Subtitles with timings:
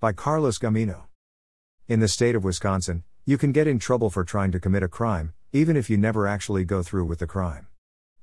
[0.00, 1.06] By Carlos Gamino.
[1.88, 4.88] In the state of Wisconsin, you can get in trouble for trying to commit a
[4.88, 7.66] crime, even if you never actually go through with the crime.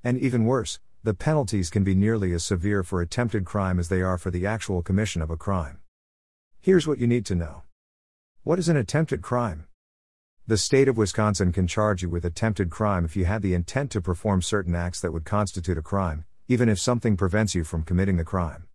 [0.01, 4.01] And even worse, the penalties can be nearly as severe for attempted crime as they
[4.01, 5.79] are for the actual commission of a crime.
[6.61, 7.63] Here's what you need to know
[8.43, 9.67] What is an attempted crime?
[10.47, 13.91] The state of Wisconsin can charge you with attempted crime if you had the intent
[13.91, 17.83] to perform certain acts that would constitute a crime, even if something prevents you from
[17.83, 18.69] committing the crime.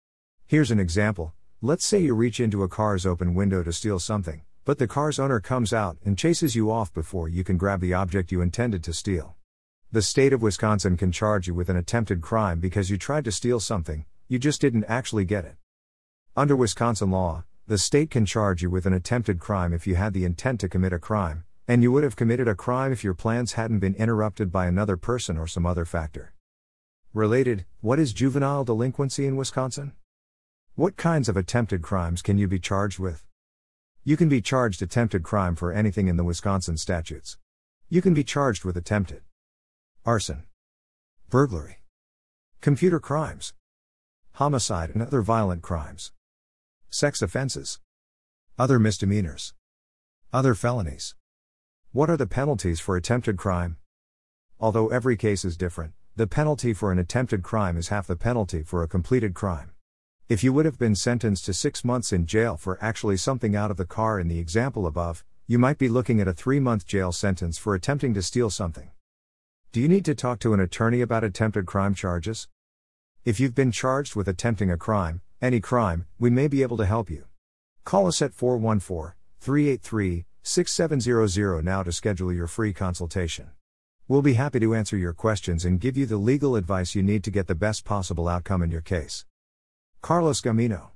[0.46, 1.32] Here's an example
[1.62, 5.18] let's say you reach into a car's open window to steal something, but the car's
[5.18, 8.82] owner comes out and chases you off before you can grab the object you intended
[8.82, 9.34] to steal.
[9.92, 13.32] The state of Wisconsin can charge you with an attempted crime because you tried to
[13.32, 15.56] steal something, you just didn't actually get it.
[16.34, 20.14] Under Wisconsin law, the state can charge you with an attempted crime if you had
[20.14, 23.12] the intent to commit a crime, and you would have committed a crime if your
[23.12, 26.32] plans hadn't been interrupted by another person or some other factor.
[27.12, 29.92] Related, what is juvenile delinquency in Wisconsin?
[30.80, 33.26] What kinds of attempted crimes can you be charged with?
[34.02, 37.36] You can be charged attempted crime for anything in the Wisconsin statutes.
[37.90, 39.20] You can be charged with attempted
[40.06, 40.44] arson,
[41.28, 41.82] burglary,
[42.62, 43.52] computer crimes,
[44.36, 46.12] homicide and other violent crimes,
[46.88, 47.78] sex offenses,
[48.58, 49.52] other misdemeanors,
[50.32, 51.14] other felonies.
[51.92, 53.76] What are the penalties for attempted crime?
[54.58, 58.62] Although every case is different, the penalty for an attempted crime is half the penalty
[58.62, 59.72] for a completed crime.
[60.30, 63.72] If you would have been sentenced to six months in jail for actually something out
[63.72, 66.86] of the car in the example above, you might be looking at a three month
[66.86, 68.90] jail sentence for attempting to steal something.
[69.72, 72.46] Do you need to talk to an attorney about attempted crime charges?
[73.24, 76.86] If you've been charged with attempting a crime, any crime, we may be able to
[76.86, 77.24] help you.
[77.84, 83.50] Call us at 414 383 6700 now to schedule your free consultation.
[84.06, 87.24] We'll be happy to answer your questions and give you the legal advice you need
[87.24, 89.24] to get the best possible outcome in your case.
[90.02, 90.90] Carlos Gamino